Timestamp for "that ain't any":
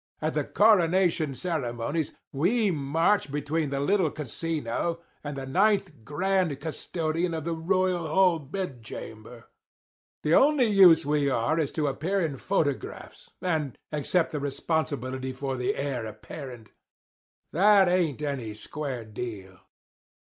17.53-18.55